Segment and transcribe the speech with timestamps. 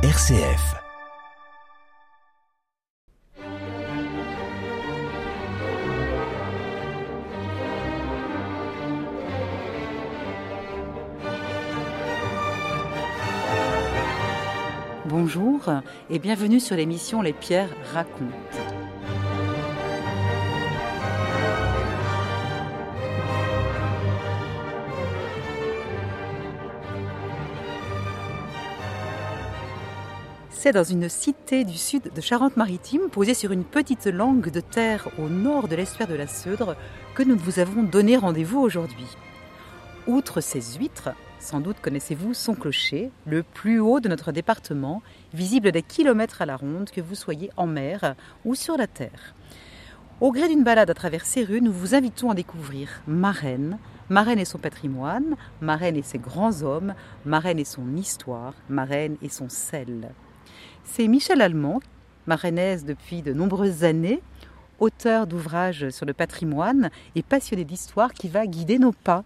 [0.00, 0.76] RCF.
[15.06, 15.68] Bonjour
[16.08, 18.77] et bienvenue sur l'émission Les Pierres racontent.
[30.74, 35.30] Dans une cité du sud de Charente-Maritime, posée sur une petite langue de terre au
[35.30, 36.76] nord de l'estuaire de la Seudre,
[37.14, 39.06] que nous vous avons donné rendez-vous aujourd'hui.
[40.06, 45.00] Outre ces huîtres, sans doute connaissez-vous son clocher, le plus haut de notre département,
[45.32, 49.34] visible des kilomètres à la ronde, que vous soyez en mer ou sur la terre.
[50.20, 53.78] Au gré d'une balade à travers ces rues, nous vous invitons à découvrir Marraine,
[54.10, 56.94] Marraine et son patrimoine, Marraine et ses grands hommes,
[57.24, 60.10] Marraine et son histoire, Marraine et son sel.
[60.90, 61.80] C'est Michel Allemand,
[62.26, 64.20] marrainaise depuis de nombreuses années,
[64.80, 69.22] auteur d'ouvrages sur le patrimoine et passionné d'histoire qui va guider nos pas.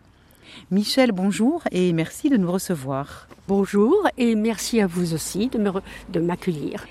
[0.70, 3.26] Michel, bonjour et merci de nous recevoir.
[3.48, 6.84] Bonjour et merci à vous aussi de m'accueillir.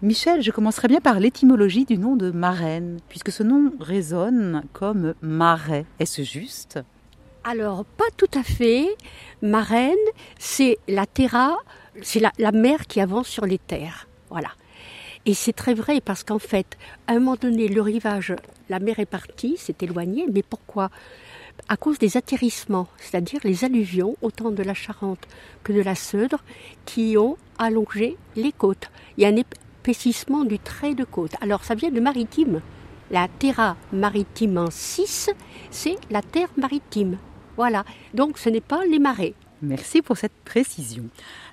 [0.00, 5.14] Michel, je commencerai bien par l'étymologie du nom de marraine, puisque ce nom résonne comme
[5.22, 5.86] marais.
[5.98, 6.78] Est-ce juste?
[7.42, 8.86] Alors, pas tout à fait.
[9.42, 9.96] Marraine,
[10.38, 11.56] c'est la terra,
[12.02, 14.06] c'est la, la mer qui avance sur les terres.
[14.30, 14.50] Voilà.
[15.26, 18.34] Et c'est très vrai parce qu'en fait, à un moment donné, le rivage,
[18.70, 20.90] la mer est partie, s'est éloignée, mais pourquoi?
[21.68, 25.28] À cause des atterrissements, c'est-à-dire les alluvions, autant de la Charente
[25.62, 26.42] que de la Seudre,
[26.86, 28.90] qui ont allongé les côtes.
[29.18, 31.34] Il y a un épaississement du trait de côte.
[31.42, 32.62] Alors ça vient de maritime.
[33.10, 35.30] La terra maritime en 6,
[35.70, 37.18] c'est la terre maritime.
[37.56, 37.84] Voilà.
[38.14, 39.34] Donc ce n'est pas les marais.
[39.62, 41.04] Merci pour cette précision.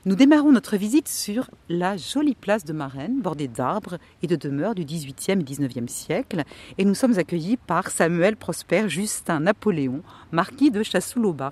[0.05, 4.75] Nous démarrons notre visite sur la jolie place de Marraine, bordée d'arbres et de demeures
[4.75, 6.43] du XVIIIe et XIXe siècle,
[6.77, 11.51] et nous sommes accueillis par Samuel Prosper Justin Napoléon, marquis de Chassouloba.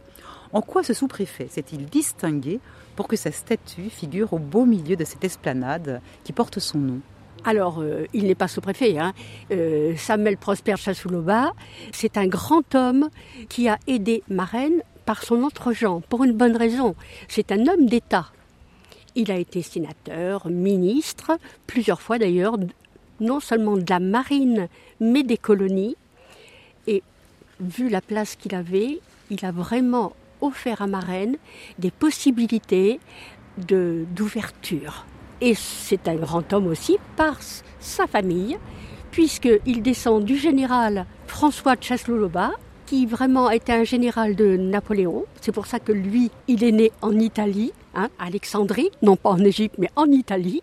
[0.53, 2.61] En quoi ce sous-préfet s'est-il distingué
[2.95, 7.01] pour que sa statue figure au beau milieu de cette esplanade qui porte son nom?
[7.43, 8.97] Alors, euh, il n'est pas sous-préfet.
[8.97, 9.13] Hein.
[9.51, 11.51] Euh, Samuel Prosper Chassouloba,
[11.91, 13.09] c'est un grand homme
[13.49, 16.95] qui a aidé Marraine par son entre-gens, pour une bonne raison.
[17.27, 18.31] C'est un homme d'État.
[19.15, 22.57] Il a été sénateur, ministre, plusieurs fois d'ailleurs,
[23.19, 24.67] non seulement de la marine,
[24.99, 25.95] mais des colonies.
[26.87, 27.01] Et
[27.59, 28.99] vu la place qu'il avait,
[29.29, 31.37] il a vraiment offert à Marraine
[31.79, 32.99] des possibilités
[33.57, 35.05] d'ouverture.
[35.39, 37.37] Et c'est un grand homme aussi par
[37.79, 38.57] sa famille,
[39.11, 42.51] puisqu'il descend du général François de Chasselouloba,
[42.85, 45.25] qui vraiment était un général de Napoléon.
[45.41, 49.39] C'est pour ça que lui, il est né en Italie, hein, Alexandrie, non pas en
[49.39, 50.61] Égypte, mais en Italie.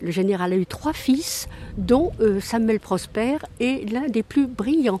[0.00, 5.00] Le général a eu trois fils, dont euh, Samuel Prosper est l'un des plus brillants.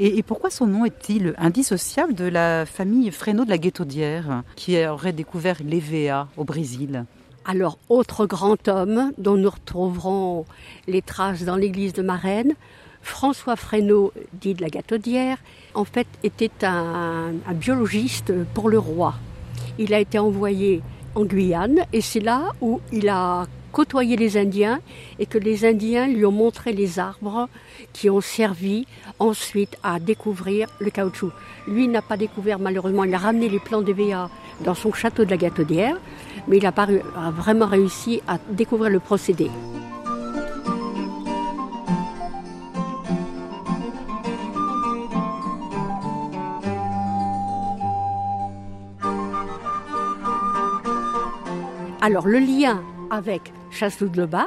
[0.00, 5.12] Et, pourquoi son nom est-il indissociable de la famille Fresno de la Guétaudière, qui aurait
[5.12, 7.04] découvert l'EVA au Brésil?
[7.44, 10.44] Alors, autre grand homme dont nous retrouverons
[10.86, 12.54] les traces dans l'église de Marraine,
[13.02, 15.38] François Fresneau, dit de la Gâtaudière,
[15.74, 19.14] en fait était un, biologiste pour le roi.
[19.78, 20.82] Il a été envoyé
[21.14, 24.80] en Guyane et c'est là où il a côtoyé les Indiens
[25.18, 27.48] et que les Indiens lui ont montré les arbres
[27.92, 28.86] qui ont servi
[29.18, 31.32] ensuite à découvrir le caoutchouc.
[31.66, 34.30] Lui n'a pas découvert malheureusement, il a ramené les plants d'EVA
[34.64, 35.96] dans son château de la Gâtaudière,
[36.48, 39.50] mais il a, a vraiment réussi à découvrir le procédé.
[52.00, 54.46] Alors le lien avec Chassou-de-Lebas,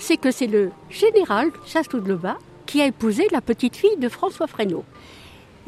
[0.00, 4.84] c'est que c'est le général Chassou-de-Lebas qui a épousé la petite fille de François Fresneau.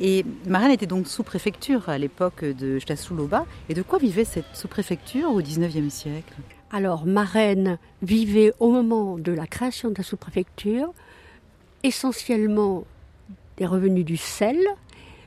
[0.00, 3.46] Et Marraine était donc sous-préfecture à l'époque de Chassou-Loba.
[3.68, 6.34] Et de quoi vivait cette sous-préfecture au XIXe siècle?
[6.72, 10.92] Alors, Marraine vivait au moment de la création de la sous-préfecture
[11.84, 12.84] essentiellement
[13.56, 14.58] des revenus du sel,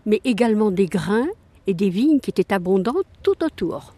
[0.06, 1.28] mais également des grains
[1.66, 3.94] et des vignes qui étaient abondantes tout autour.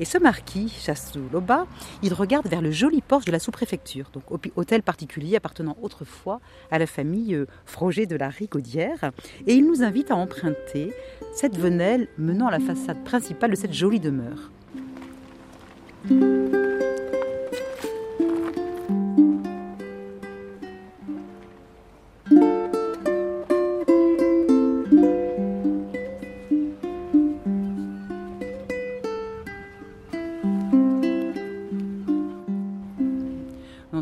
[0.00, 1.66] Et ce marquis, Chassou-Loba,
[2.02, 4.24] il regarde vers le joli porche de la sous-préfecture, donc
[4.56, 9.12] hôtel particulier appartenant autrefois à la famille euh, Froger de la Rigaudière.
[9.46, 10.94] Et il nous invite à emprunter
[11.34, 14.50] cette venelle menant à la façade principale de cette jolie demeure.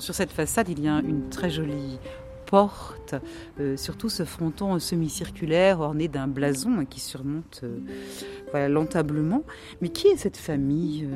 [0.08, 1.98] Sur cette façade, il y a une très jolie
[2.46, 3.14] porte,
[3.60, 7.62] euh, surtout ce fronton semi-circulaire orné d'un blason qui surmonte
[8.50, 9.42] voilà, l'entablement.
[9.82, 11.06] Mais qui est cette famille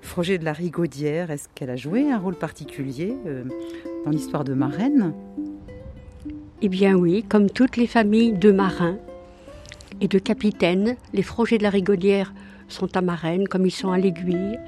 [0.00, 3.14] Froger de la Rigaudière, est-ce qu'elle a joué un rôle particulier
[4.06, 5.12] dans l'histoire de Marraine?
[6.62, 8.96] Eh bien oui, comme toutes les familles de marins
[10.00, 12.32] et de capitaines, les Frogers de la Rigaudière
[12.68, 14.58] sont à Marraine, comme ils sont à l'Aiguille.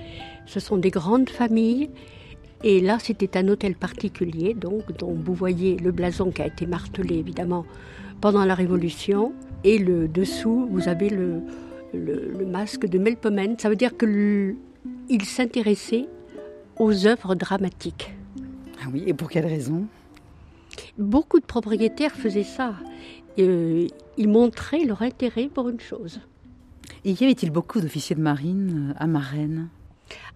[0.44, 1.88] Ce sont des grandes familles.
[2.62, 6.66] Et là, c'était un hôtel particulier, donc, dont vous voyez le blason qui a été
[6.66, 7.64] martelé, évidemment,
[8.20, 9.32] pendant la Révolution.
[9.64, 11.40] Et le dessous, vous avez le,
[11.94, 13.58] le, masque de Melpomène.
[13.58, 16.06] Ça veut dire qu'il s'intéressait
[16.78, 18.14] aux œuvres dramatiques.
[18.82, 19.86] Ah oui, et pour quelle raison?
[20.98, 22.74] Beaucoup de propriétaires faisaient ça.
[23.38, 23.86] Euh,
[24.16, 26.20] ils montraient leur intérêt pour une chose.
[27.04, 29.68] Et y avait-il beaucoup d'officiers de marine euh, à Marennes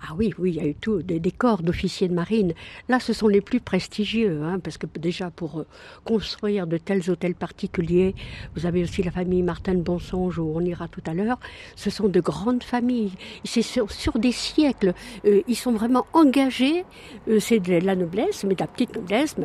[0.07, 2.53] ah oui, oui, il y a eu tout, des, corps d'officiers de marine.
[2.89, 5.67] Là, ce sont les plus prestigieux, hein, parce que déjà pour euh,
[6.05, 8.15] construire de tels hôtels particuliers,
[8.55, 11.39] vous avez aussi la famille Martin de Bonsonge, où on ira tout à l'heure.
[11.77, 13.13] Ce sont de grandes familles.
[13.45, 13.89] C'est sur,
[14.19, 14.95] des siècles.
[15.25, 16.85] Euh, ils sont vraiment engagés.
[17.29, 19.37] Euh, c'est de la noblesse, mais de la petite noblesse,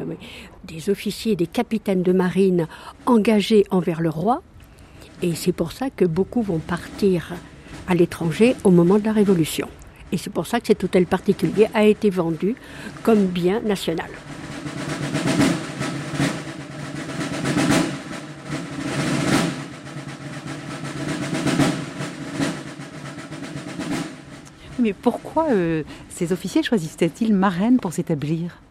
[0.65, 2.67] des officiers, des capitaines de marine
[3.05, 4.41] engagés envers le roi.
[5.21, 7.33] Et c'est pour ça que beaucoup vont partir
[7.87, 9.67] à l'étranger au moment de la Révolution.
[10.11, 12.55] Et c'est pour ça que cet hôtel particulier a été vendu
[13.03, 14.09] comme bien national.
[24.79, 28.61] Mais pourquoi euh, ces officiers choisissaient-ils Marraine pour s'établir?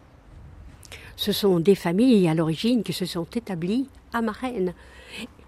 [1.15, 4.73] Ce sont des familles à l'origine qui se sont établies à Marraine.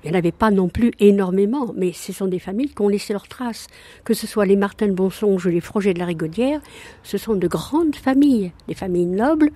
[0.03, 2.87] Il n'y en avait pas non plus énormément, mais ce sont des familles qui ont
[2.87, 3.67] laissé leurs traces.
[4.03, 6.59] Que ce soit les Martin de Bonsonge ou les Frogets de la Rigaudière,
[7.03, 9.51] ce sont de grandes familles, des familles nobles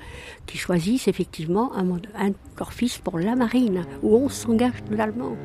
[0.46, 5.36] qui choisissent effectivement un, un leur fils pour la marine, où on s'engage totalement.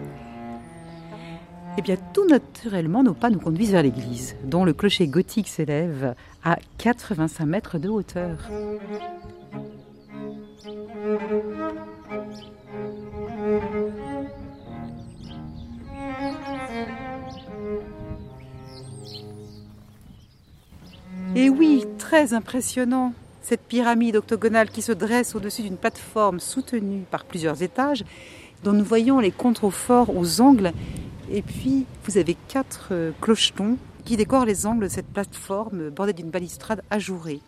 [1.78, 6.14] Eh bien, tout naturellement, nos pas nous conduisent vers l'église, dont le clocher gothique s'élève
[6.44, 8.36] à 85 mètres de hauteur.
[21.42, 27.24] Et oui, très impressionnant, cette pyramide octogonale qui se dresse au-dessus d'une plateforme soutenue par
[27.24, 28.04] plusieurs étages,
[28.62, 30.74] dont nous voyons les contreforts aux angles.
[31.32, 36.12] Et puis, vous avez quatre euh, clochetons qui décorent les angles de cette plateforme bordée
[36.12, 37.40] d'une balustrade ajourée.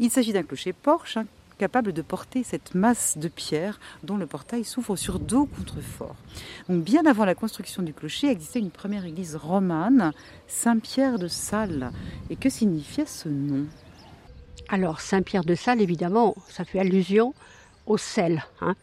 [0.00, 1.26] Il s'agit d'un clocher-porche hein,
[1.58, 6.16] capable de porter cette masse de pierre dont le portail s'ouvre sur deux contreforts.
[6.68, 10.12] Bien avant la construction du clocher existait une première église romane,
[10.46, 11.90] Saint-Pierre de Salles.
[12.30, 13.66] Et que signifiait ce nom?
[14.68, 17.34] Alors Saint-Pierre de Salles, évidemment, ça fait allusion
[17.86, 18.44] au sel.
[18.60, 18.74] Hein.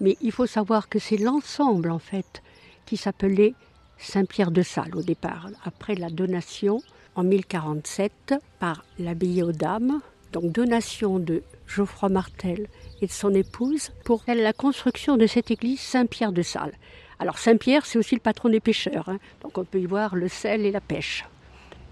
[0.00, 2.42] Mais il faut savoir que c'est l'ensemble, en fait,
[2.84, 3.54] qui s'appelait
[3.98, 6.82] Saint-Pierre de Salles au départ, après la donation
[7.14, 10.00] en 1047 par l'abbaye aux Dames,
[10.36, 12.68] donc donation de Geoffroy Martel
[13.00, 16.74] et de son épouse pour la construction de cette église Saint-Pierre de Salles.
[17.18, 19.18] Alors Saint-Pierre, c'est aussi le patron des pêcheurs, hein.
[19.42, 21.24] donc on peut y voir le sel et la pêche.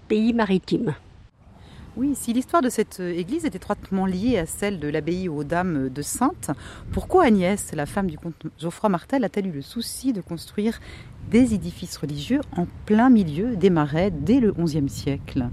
[0.07, 0.93] Pays maritime.
[1.97, 5.89] Oui, si l'histoire de cette église est étroitement liée à celle de l'abbaye aux Dames
[5.89, 6.51] de Sainte,
[6.91, 10.79] pourquoi Agnès, la femme du comte Geoffroy Martel, a-t-elle eu le souci de construire
[11.31, 15.49] des édifices religieux en plein milieu des marais dès le XIe siècle?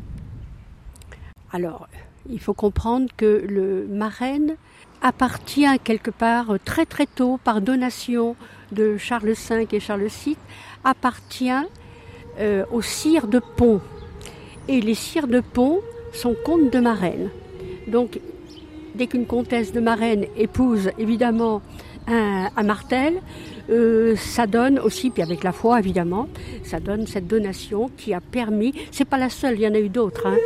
[1.54, 1.88] Alors,
[2.30, 4.56] il faut comprendre que le Marraine
[5.02, 8.36] appartient quelque part très très tôt par donation
[8.70, 10.36] de Charles V et Charles VI,
[10.84, 11.50] appartient
[12.38, 13.80] euh, aux sires de Pont.
[14.68, 15.80] Et les sires de Pont
[16.12, 17.30] sont comtes de Marraine.
[17.88, 18.20] Donc,
[18.94, 21.62] dès qu'une comtesse de Marraine épouse évidemment
[22.06, 23.20] un, Martel,
[23.70, 26.28] euh, ça donne aussi, puis avec la foi évidemment,
[26.64, 29.78] ça donne cette donation qui a permis, c'est pas la seule, il y en a
[29.78, 30.26] eu d'autres.
[30.26, 30.36] Hein.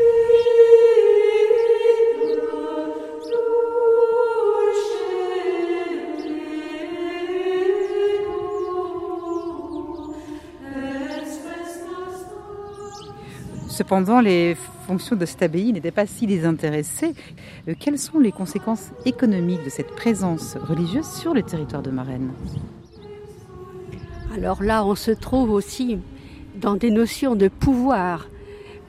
[13.76, 14.56] Cependant, les
[14.86, 17.12] fonctions de cette abbaye n'étaient pas si désintéressées.
[17.68, 22.32] Euh, quelles sont les conséquences économiques de cette présence religieuse sur le territoire de Marennes
[24.34, 25.98] Alors là, on se trouve aussi
[26.54, 28.30] dans des notions de pouvoir.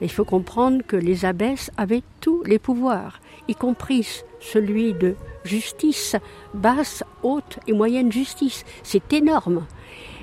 [0.00, 6.16] Il faut comprendre que les abbesses avaient tous les pouvoirs, y compris celui de justice,
[6.54, 8.64] basse, haute et moyenne justice.
[8.84, 9.66] C'est énorme.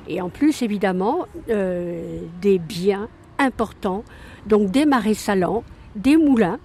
[0.07, 4.03] Et en plus, évidemment, euh, des biens importants
[4.45, 5.63] donc des marais salants,
[5.95, 6.59] des moulins,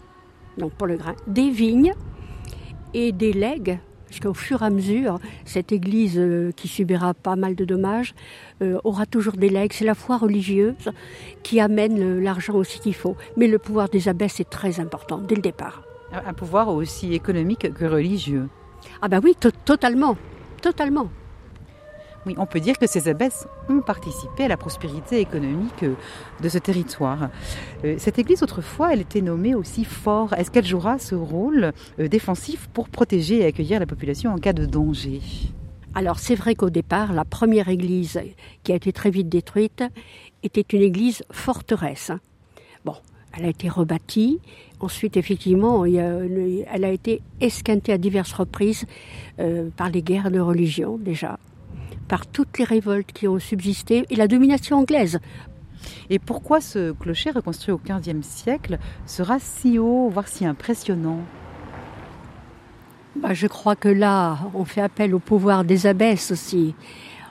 [0.59, 1.95] donc pour le grain, des vignes
[2.95, 3.79] et des legs
[4.11, 8.15] puisqu'au fur et à mesure, cette église euh, qui subira pas mal de dommages
[8.61, 9.73] euh, aura toujours des legs.
[9.73, 10.91] C'est la foi religieuse
[11.45, 13.17] qui amène l'argent aussi qu'il faut.
[13.37, 15.85] Mais le pouvoir des abbesses est très important dès le départ.
[16.13, 18.49] Un pouvoir aussi économique que religieux.
[19.01, 20.17] Ah ben oui, totalement,
[20.61, 21.09] totalement.
[22.27, 25.95] Oui, on peut dire que ces abbesses ont participé à la prospérité économique euh,
[26.43, 27.31] de ce territoire.
[27.85, 30.35] Euh, cette église, autrefois, elle était nommée aussi fort.
[30.35, 34.53] Est-ce qu'elle jouera ce rôle euh, défensif pour protéger et accueillir la population en cas
[34.53, 35.23] de danger?
[35.95, 38.21] Alors c'est vrai qu'au départ, la première église
[38.65, 39.83] qui a été très vite détruite
[40.43, 42.12] était une église forteresse.
[42.85, 42.97] Bon,
[43.33, 44.41] elle a été rebâtie.
[44.79, 48.87] Ensuite, effectivement, elle a été esquintée à diverses reprises
[49.77, 51.39] par les guerres de religion déjà
[52.11, 55.21] par toutes les révoltes qui ont subsisté et la domination anglaise.
[56.11, 61.21] Et pourquoi ce clocher reconstruit au XVe siècle sera si haut, voire si impressionnant?
[63.14, 66.75] Bah, Je crois que là, on fait appel au pouvoir des abbesses aussi.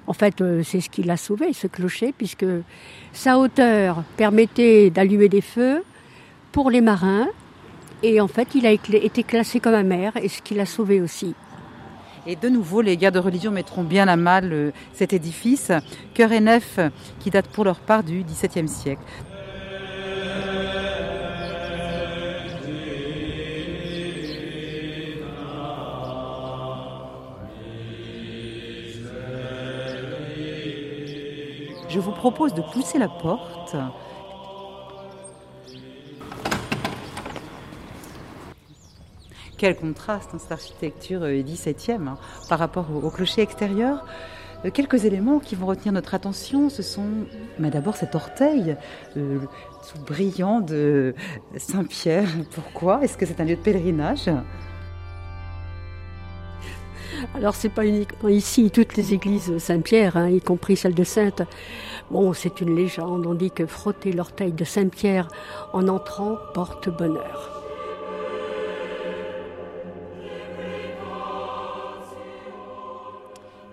[0.07, 2.45] En fait, euh, c'est ce qui l'a sauvé, ce clocher, puisque
[3.11, 5.83] sa hauteur permettait d'allumer des feux
[6.53, 7.27] pour les marins.
[8.01, 11.01] Et en fait, il a été classé comme un maire, et ce qui l'a sauvé
[11.01, 11.35] aussi.
[12.25, 15.71] Et de nouveau, les guerres de religion mettront bien à mal euh, cet édifice,
[16.13, 16.79] cœur et nef,
[17.19, 19.01] qui date pour leur part du XVIIe siècle.
[31.89, 33.75] Je vous propose de pousser la porte
[39.59, 44.05] Quel contraste, dans cette architecture 17e, euh, hein, par rapport au, clocher extérieur.
[44.63, 47.09] Euh, quelques éléments qui vont retenir notre attention, ce sont
[47.59, 48.77] mais d'abord cet orteil
[49.17, 49.39] euh,
[49.91, 51.13] tout brillant de
[51.57, 52.29] Saint-Pierre.
[52.55, 54.29] Pourquoi Est-ce que c'est un lieu de pèlerinage?
[57.35, 61.41] Alors c'est pas uniquement ici, toutes les églises Saint-Pierre, hein, y compris celle de Sainte.
[62.11, 63.27] Bon, c'est une légende.
[63.27, 65.27] On dit que frotter l'orteil de Saint-Pierre
[65.73, 67.58] en entrant porte bonheur.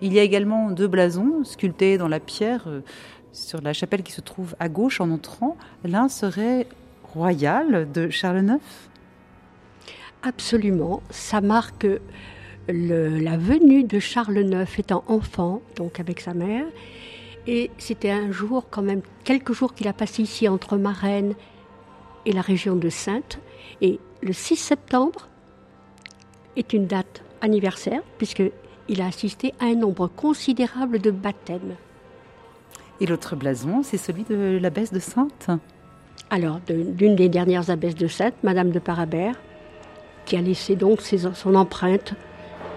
[0.02, 2.80] Il y a également deux blasons sculptés dans la pierre euh,
[3.32, 5.56] sur la chapelle qui se trouve à gauche en entrant.
[5.84, 6.66] L'un serait
[7.14, 8.60] royal de Charles IX
[10.22, 11.02] Absolument.
[11.10, 11.86] Ça marque
[12.68, 16.64] la venue de Charles IX étant enfant, donc avec sa mère.
[17.46, 21.34] Et c'était un jour, quand même, quelques jours qu'il a passé ici entre Marennes
[22.24, 23.38] et la région de Sainte.
[23.80, 25.28] Et le 6 septembre
[26.56, 28.42] est une date anniversaire, puisque
[28.88, 31.76] il a assisté à un nombre considérable de baptêmes.
[33.00, 35.48] Et l'autre blason, c'est celui de l'abbesse de Sainte
[36.30, 39.34] Alors, d'une des dernières abbesses de Sainte, Madame de Parabère,
[40.24, 42.14] qui a laissé donc son empreinte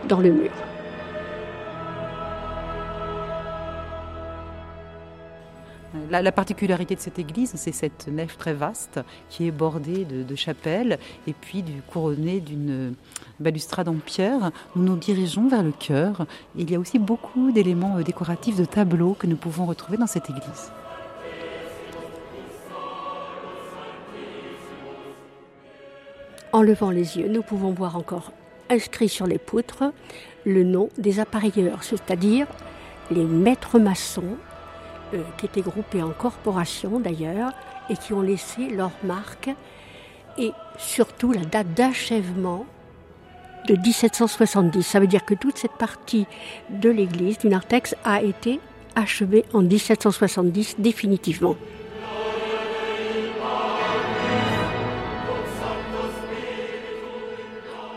[0.07, 0.51] dans le mur.
[6.09, 8.99] La, particularité de cette église, c'est cette nef très vaste
[9.29, 10.97] qui est bordée de, chapelles
[11.27, 12.95] et puis du, couronnée d'une
[13.39, 14.51] balustrade en pierre.
[14.75, 16.25] Nous nous dirigeons vers le chœur.
[16.55, 20.07] Il y a aussi beaucoup d'éléments euh, décoratifs de tableaux que nous pouvons retrouver dans
[20.07, 20.71] cette église.
[26.51, 28.31] En levant les yeux, nous pouvons voir encore
[28.71, 29.83] inscrit sur les poutres
[30.43, 32.47] le nom des appareilleurs, c'est-à-dire
[33.11, 34.37] les maîtres maçons
[35.13, 37.51] euh, qui étaient groupés en corporations d'ailleurs,
[37.89, 39.49] et qui ont laissé leur marque,
[40.37, 42.65] et surtout la date d'achèvement
[43.67, 44.83] de 1770.
[44.83, 46.25] Ça veut dire que toute cette partie
[46.69, 48.59] de l'église du narthex a été
[48.95, 51.55] achevée en 1770 définitivement.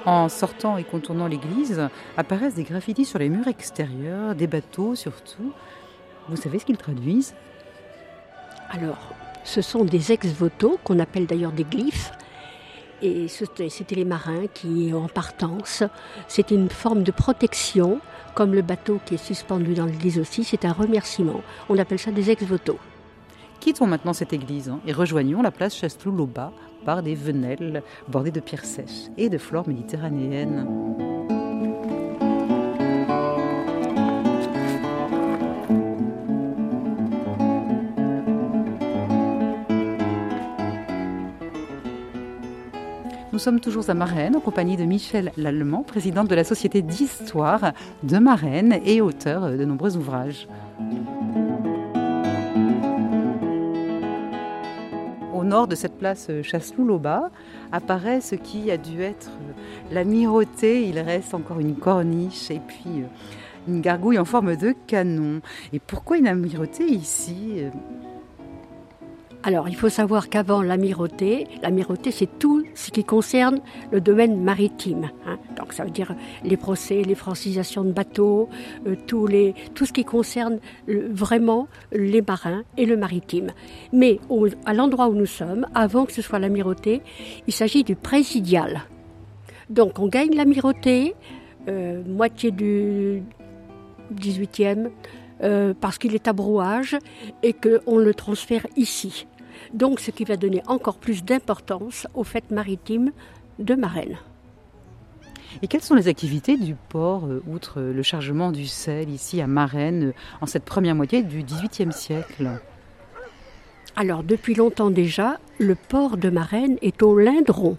[0.05, 5.53] En sortant et contournant l'église, apparaissent des graffitis sur les murs extérieurs, des bateaux surtout.
[6.33, 7.35] Vous savez ce qu'ils traduisent?
[8.71, 9.13] Alors,
[9.45, 12.11] ce sont des ex-voto, qu'on appelle d'ailleurs des glyphes.
[13.03, 15.83] Et c'était les marins qui, en partance,
[16.29, 18.01] c'était une forme de protection,
[18.35, 21.43] comme le bateau qui est suspendu dans l'église aussi, c'est un remerciement.
[21.69, 22.79] On appelle ça des ex-voto.
[23.61, 26.51] Quittons maintenant cette église hein, et rejoignons la place Chasteloup-Loba
[26.87, 31.12] par des venelles bordées de pierres sèches et de flore méditerranéennes.
[43.43, 47.73] Sommes toujours à Marennes en compagnie de Michel Lallemand, présidente de la Société d'histoire
[48.05, 50.47] de Marennes et auteur de nombreux ouvrages.
[55.35, 57.33] Au nord de cette place Chasseloup-Loba
[57.73, 59.33] apparaît ce qui a dû être
[59.91, 60.87] l'amirauté.
[60.87, 63.03] Il reste encore une corniche et puis
[63.67, 65.41] une gargouille en forme de canon.
[65.73, 67.65] Et pourquoi une amirauté ici
[69.45, 73.59] alors, il faut savoir qu'avant l'amirauté, l'amirauté, c'est tout ce qui concerne
[73.91, 75.11] le domaine maritime.
[75.27, 75.37] Hein.
[75.57, 78.49] Donc, ça veut dire les procès, les francisations de bateaux,
[78.87, 83.49] euh, tout, ce qui concerne euh, vraiment les marins et le maritime.
[83.93, 84.21] Mais
[84.65, 87.03] à l'endroit où nous sommes, avant que ce soit l'amirauté,
[87.49, 88.83] il s'agit du présidial.
[89.71, 91.15] Donc, on gagne l'amirauté,
[91.69, 93.25] euh, moitié du
[94.15, 94.91] 18e,
[95.81, 96.97] parce qu'il est à brouage
[97.43, 99.27] et qu'on le transfère ici.
[99.73, 103.13] Donc ce qui va donner encore plus d'importance aux fêtes maritimes
[103.59, 104.19] de Marennes.
[105.61, 109.47] Et quelles sont les activités du port, euh, outre le chargement du sel ici à
[109.47, 112.61] Marennes, euh, en cette première moitié du XVIIIe siècle?
[113.95, 117.77] Alors, depuis longtemps déjà, le port de Marennes est au Lindron.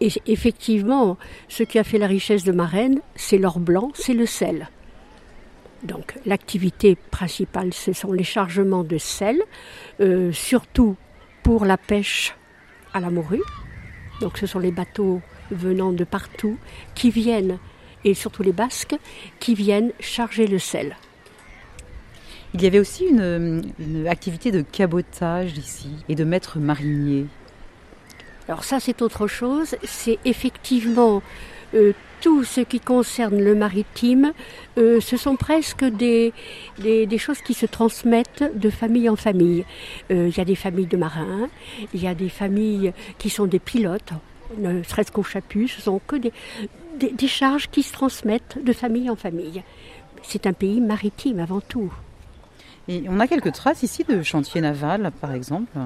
[0.00, 1.16] Et effectivement,
[1.48, 4.68] ce qui a fait la richesse de Marennes, c'est l'or blanc, c'est le sel.
[5.82, 9.40] Donc l'activité principale, ce sont les chargements de sel,
[10.00, 10.96] euh, surtout
[11.42, 12.34] pour la pêche
[12.92, 13.42] à la morue.
[14.20, 15.20] Donc ce sont les bateaux
[15.50, 16.58] venant de partout
[16.94, 17.58] qui viennent,
[18.04, 18.96] et surtout les Basques,
[19.38, 20.96] qui viennent charger le sel.
[22.54, 27.26] Il y avait aussi une, activité de cabotage ici et de maître marinier.
[28.48, 31.22] Alors ça c'est autre chose, c'est effectivement
[31.74, 34.32] euh, tout ce qui concerne le maritime,
[34.76, 36.32] euh, ce sont presque des,
[36.78, 39.64] des, choses qui se transmettent de famille en famille.
[40.10, 41.48] Euh, il y a des familles de marins,
[41.94, 44.12] il y a des familles qui sont des pilotes,
[44.56, 46.32] ne serait-ce qu'au chaput, ce sont que des,
[46.98, 49.62] des charges qui se transmettent de famille en famille.
[50.22, 51.92] C'est un pays maritime avant tout.
[52.88, 55.78] Et on a quelques traces ici de chantier naval, par exemple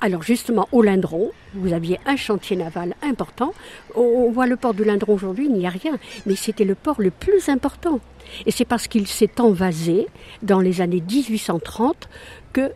[0.00, 3.52] alors justement, au Lindron, vous aviez un chantier naval important.
[3.96, 7.00] On voit le port du Lindron aujourd'hui, il n'y a rien, mais c'était le port
[7.00, 8.00] le plus important.
[8.46, 10.06] Et c'est parce qu'il s'est envasé
[10.42, 12.08] dans les années 1830
[12.52, 12.70] que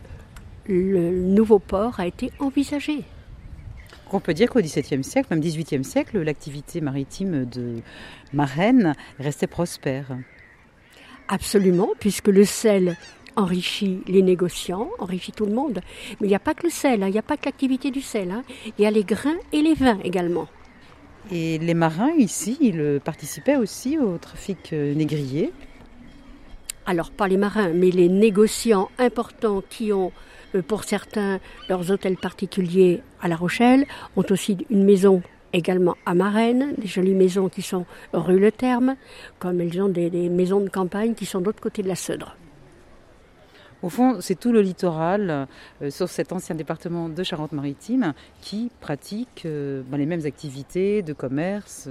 [0.67, 3.03] le nouveau port a été envisagé.
[4.11, 7.77] On peut dire qu'au XVIIe siècle, même XVIIIe siècle, l'activité maritime de
[8.31, 10.17] Marennes restait prospère.
[11.29, 12.95] Absolument, puisque le sel
[13.35, 15.81] enrichit les négociants, enrichit tout le monde.
[16.19, 17.07] Mais il n'y a pas que le sel, hein.
[17.07, 18.31] il n'y a pas que l'activité du sel.
[18.31, 18.43] Hein.
[18.77, 20.47] Il y a les grains et les vins également.
[21.31, 25.53] Et les marins ici, ils participaient aussi au trafic euh, négrier
[26.85, 30.11] Alors pas les marins, mais les négociants importants qui ont,
[30.53, 33.85] euh, pour certains, leurs hôtels particuliers à La Rochelle,
[34.17, 35.21] ont aussi une maison
[35.53, 38.95] également à Marennes, des jolies maisons qui sont rue Le Terme,
[39.39, 41.95] comme elles ont des, des maisons de campagne qui sont de l'autre côté de la
[41.95, 42.35] Seudre.
[43.83, 45.47] Au fond, c'est tout le littoral
[45.81, 51.11] euh, sur cet ancien département de Charente-Maritime qui pratique euh, ben, les mêmes activités de
[51.11, 51.89] commerce.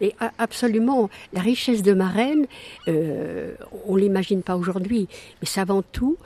[0.00, 2.46] Et absolument, la richesse de Marennes,
[2.88, 3.54] euh,
[3.86, 5.08] on ne l'imagine pas aujourd'hui,
[5.40, 6.16] mais c'est avant tout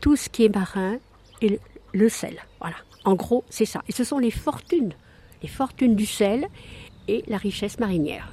[0.00, 0.96] tout ce qui est marin
[1.40, 1.60] et
[1.94, 2.36] le, sel.
[2.60, 2.76] Voilà.
[3.04, 3.80] En gros, c'est ça.
[3.88, 4.92] Et ce sont les fortunes,
[5.42, 6.48] les fortunes du sel
[7.06, 8.32] et la richesse marinière.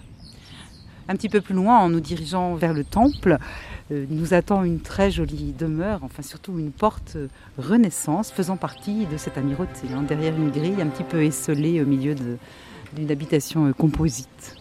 [1.10, 4.80] Un petit peu plus loin, en nous dirigeant vers le temple, euh, nous attend une
[4.80, 10.04] très jolie demeure, enfin surtout une porte euh, Renaissance faisant partie de cette amirauté, hein,
[10.04, 12.16] derrière une grille un petit peu esselée au milieu
[12.94, 14.56] d'une habitation euh, composite.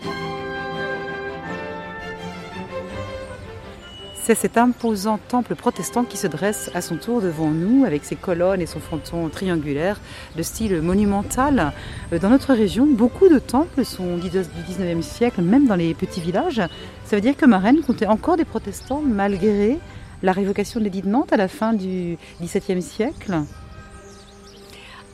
[4.27, 8.17] C'est cet imposant temple protestant qui se dresse à son tour devant nous avec ses
[8.17, 10.01] colonnes et son fronton triangulaire
[10.35, 11.73] de style monumental.
[12.13, 16.21] Euh, dans notre région, beaucoup de temples sont du 19e siècle, même dans les petits
[16.21, 16.61] villages.
[17.05, 19.79] Ça veut dire que Marennes comptait encore des protestants malgré
[20.25, 23.43] la révocation de l'édit de Nantes à la fin du XVIIe siècle?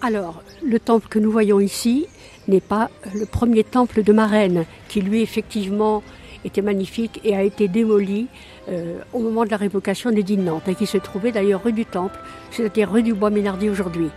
[0.00, 2.06] Alors, le temple que nous voyons ici
[2.48, 6.02] n'est pas le premier temple de Marennes, qui lui effectivement
[6.44, 8.28] était magnifique et a été démoli
[8.68, 11.72] euh, au moment de la révocation des de Nantes, et qui se trouvait d'ailleurs rue
[11.72, 12.18] du Temple,
[12.50, 14.08] c'est-à-dire rue du Bois-Ménardier aujourd'hui.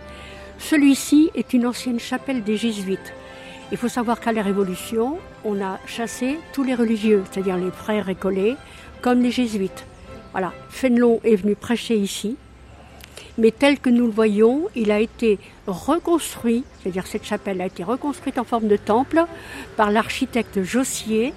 [0.58, 3.12] Celui-ci est une ancienne chapelle des Jésuites.
[3.72, 8.06] Il faut savoir qu'à la Révolution, on a chassé tous les religieux, c'est-à-dire les frères
[8.06, 8.56] récollets,
[9.02, 9.84] comme les jésuites.
[10.32, 12.36] Voilà, Fénelon est venu prêcher ici,
[13.38, 17.82] mais tel que nous le voyons, il a été reconstruit, c'est-à-dire cette chapelle a été
[17.82, 19.24] reconstruite en forme de temple
[19.76, 21.34] par l'architecte Jossier,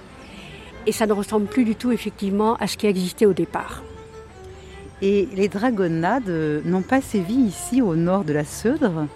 [0.86, 3.82] et ça ne ressemble plus du tout effectivement à ce qui existait au départ.
[5.02, 6.30] Et les dragonnades
[6.64, 9.06] n'ont pas sévi ici au nord de la Seudre?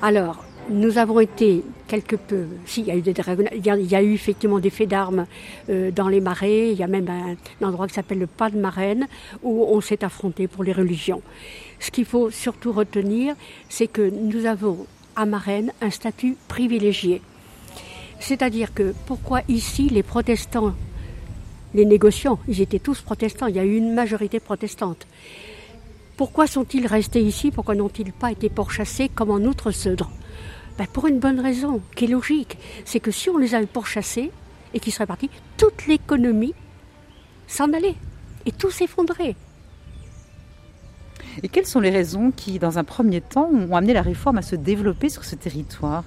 [0.00, 2.46] Alors, nous avons été quelque peu.
[2.64, 3.12] Si, il y a eu, des,
[3.56, 5.26] il y a, eu effectivement des faits d'armes
[5.68, 6.70] euh, dans les marais.
[6.70, 9.06] Il y a même un, endroit qui s'appelle le Pas de Marraine
[9.42, 11.22] où on s'est affronté pour les religions.
[11.80, 13.34] Ce qu'il faut surtout retenir,
[13.68, 17.20] c'est que nous avons à Marraine un statut privilégié.
[18.20, 20.74] C'est-à-dire que pourquoi ici les protestants,
[21.74, 25.06] les négociants, ils étaient tous protestants, il y a eu une majorité protestante.
[26.16, 27.50] Pourquoi sont-ils restés ici?
[27.50, 30.10] Pourquoi n'ont-ils pas été pourchassés comme en Outre-Seudre
[30.76, 32.58] ben, Pour une bonne raison, qui est logique.
[32.84, 34.30] C'est que si on les avait pourchassés
[34.74, 36.54] et qu'ils seraient partis, toute l'économie
[37.46, 37.96] s'en allait
[38.44, 39.34] et tout s'effondrait.
[41.42, 44.42] Et quelles sont les raisons qui, dans un premier temps, ont amené la réforme à
[44.42, 46.04] se développer sur ce territoire?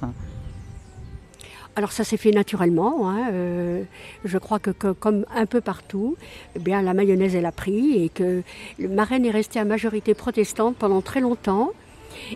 [1.75, 3.09] Alors ça s'est fait naturellement.
[3.09, 3.83] Hein, euh,
[4.25, 6.17] je crois que, comme un peu partout,
[6.55, 8.43] eh bien la mayonnaise elle a pris et que
[8.79, 11.71] Marraine est resté à majorité protestante pendant très longtemps.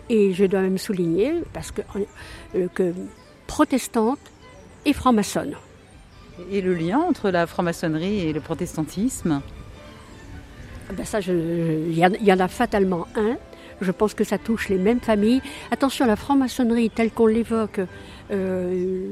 [0.08, 1.82] Et je dois même souligner parce que,
[2.56, 2.92] euh, que
[3.46, 4.18] protestante
[4.84, 5.54] et franc-maçonne.
[6.50, 9.40] Et le lien entre la franc-maçonnerie et le protestantisme?
[10.90, 13.36] Ah ben ça, il y, en a fatalement un.
[13.80, 15.42] Je pense que ça touche les mêmes familles.
[15.70, 17.80] Attention, la franc-maçonnerie telle qu'on l'évoque,
[18.30, 19.10] euh,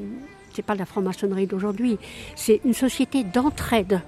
[0.53, 1.99] c'est pas la franc-maçonnerie d'aujourd'hui.
[2.35, 4.01] C'est une société d'entraide.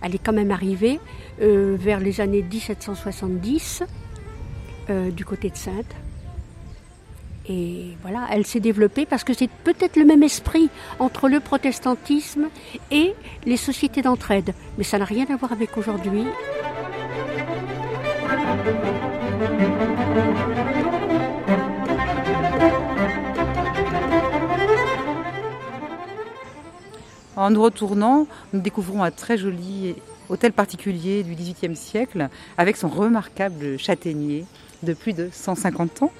[0.00, 1.00] Elle est quand même arrivée
[1.40, 3.84] euh, vers les années 1770
[4.90, 5.94] euh, du côté de Sainte.
[7.46, 12.48] Et voilà, elle s'est développée parce que c'est peut-être le même esprit entre le protestantisme
[12.90, 14.54] et les sociétés d'entraide.
[14.78, 16.24] Mais ça n'a rien à voir avec aujourd'hui.
[27.36, 29.96] En nous retournant, nous découvrons un très joli
[30.28, 34.46] hôtel particulier du XVIIIe siècle avec son remarquable châtaignier
[34.82, 36.12] de plus de 150 ans.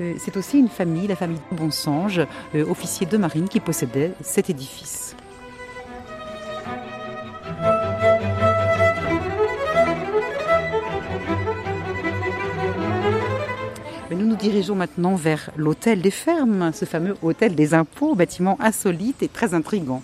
[0.00, 2.20] Euh, c'est aussi une famille, la famille Bonsange,
[2.54, 5.16] euh, officier de marine, qui possédait cet édifice.
[14.38, 19.52] Dirigeons maintenant vers l'hôtel des fermes, ce fameux hôtel des impôts, bâtiment insolite et très
[19.52, 20.02] intrigant.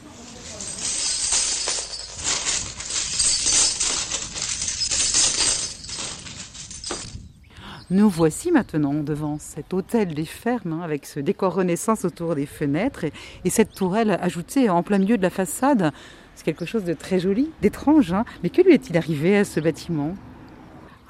[7.90, 12.46] Nous voici maintenant devant cet hôtel des fermes, hein, avec ce décor renaissance autour des
[12.46, 13.04] fenêtres
[13.44, 15.92] et, cette tourelle ajoutée en plein milieu de la façade.
[16.34, 18.12] C'est quelque chose de très joli, d'étrange.
[18.12, 18.24] Hein.
[18.42, 20.14] Mais que lui est-il arrivé à ce bâtiment?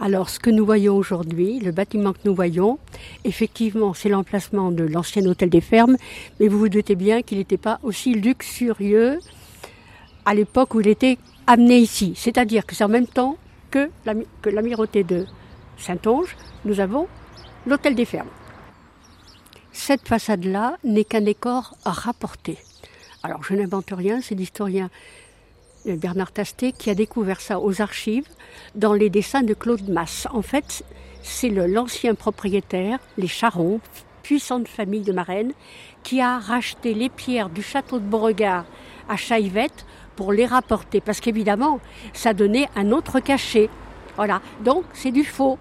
[0.00, 2.78] Alors, ce que nous voyons aujourd'hui, le bâtiment que nous voyons,
[3.24, 5.96] effectivement, c'est l'emplacement de l'ancien hôtel des fermes,
[6.40, 9.20] mais vous vous doutez bien qu'il n'était pas aussi luxurieux
[10.24, 12.14] à l'époque où il était amené ici.
[12.16, 13.36] C'est-à-dire que c'est en même temps
[13.70, 13.88] que
[14.44, 15.26] l'amirauté de
[15.78, 17.06] Saint-Onge, nous avons
[17.66, 18.28] l'hôtel des fermes.
[19.72, 22.58] Cette façade-là n'est qu'un décor rapporté.
[23.22, 24.90] Alors, je n'invente rien, c'est l'historien
[25.86, 28.28] Bernard Tastet qui a découvert ça aux archives
[28.74, 30.26] dans les dessins de Claude Masse.
[30.32, 30.84] En fait,
[31.22, 33.80] c'est l'ancien propriétaire, les Charons,
[34.22, 35.52] puissante famille de Marennes,
[36.02, 38.64] qui a racheté les pierres du château de Beauregard
[39.08, 41.00] à Chaivette pour les rapporter.
[41.00, 41.80] Parce qu'évidemment,
[42.12, 43.68] ça donnait un autre cachet.
[44.16, 44.40] Voilà.
[44.64, 45.58] Donc, c'est du faux.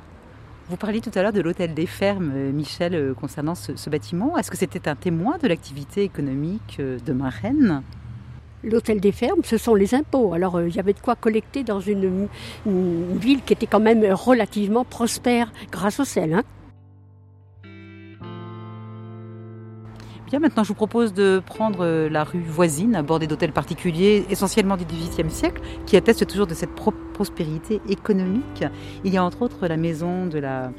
[0.69, 4.37] Vous parliez tout à l'heure de l'hôtel des fermes, euh, Michel, euh, concernant ce, bâtiment.
[4.37, 7.83] Est-ce que c'était un témoin de l'activité économique euh, de Marennes
[8.63, 10.33] L'hôtel des fermes, ce sont les impôts.
[10.33, 12.27] Alors euh, il y avait de quoi collecter dans une,
[12.65, 16.33] ville qui était quand même relativement prospère grâce au sel.
[16.33, 16.43] Hein.
[20.27, 24.77] Bien, maintenant je vous propose de prendre euh, la rue voisine, bordée d'hôtels particuliers, essentiellement
[24.77, 26.73] du XVIIIe siècle, qui atteste toujours de cette
[27.13, 28.63] prospérité économique.
[29.03, 30.71] Il y a entre autres la maison de la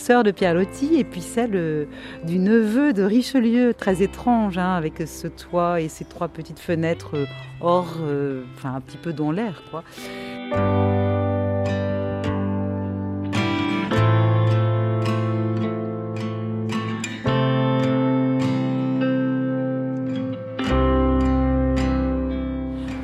[0.00, 1.84] sœur de Pierre Loti, et puis celle euh,
[2.24, 7.16] du neveu de Richelieu, très étrange, hein, avec ce toit et ces trois petites fenêtres
[7.16, 7.26] euh,
[7.60, 9.84] or, euh, enfin un petit peu dans l'air, quoi.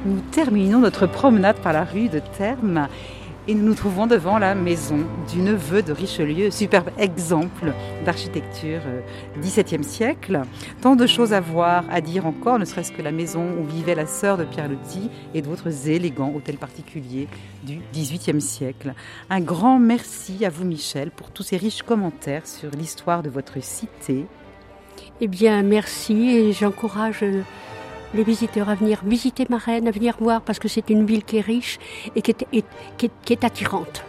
[0.06, 2.88] Nous terminons notre promenade par la rue de Terme
[3.48, 4.98] et nous nous trouvons devant la maison
[5.32, 7.72] du neveu de Richelieu, superbe exemple
[8.04, 8.80] d'architecture
[9.38, 10.42] XVIIe euh, siècle.
[10.80, 13.94] Tant de choses à voir, à dire encore, ne serait-ce que la maison où vivait
[13.94, 17.28] la sœur de Pierre Loti et d'autres élégants hôtels particuliers
[17.64, 18.94] du XVIIIe siècle.
[19.30, 23.62] Un grand merci à vous Michel pour tous ces riches commentaires sur l'histoire de votre
[23.62, 24.26] cité.
[25.20, 27.42] Eh bien merci et j'encourage euh,
[28.14, 31.38] les visiteurs à venir visiter Marennes, à venir voir, parce que c'est une ville qui
[31.38, 31.78] est riche
[32.14, 32.34] et qui
[33.32, 34.04] est, attirante.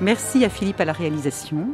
[0.00, 1.68] Merci à Philippe à la réalisation.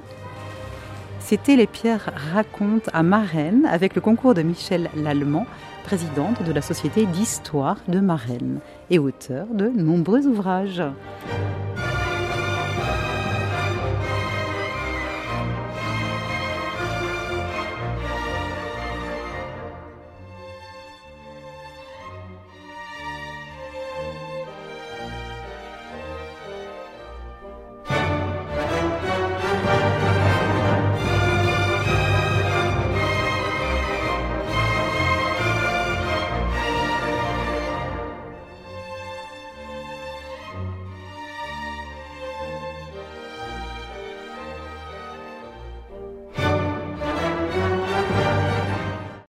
[1.21, 5.47] C'était Les Pierres racontent à Marennes avec le concours de Michel Lallemand,
[5.85, 10.83] présidente de la Société d'histoire de Marennes et auteur de nombreux ouvrages.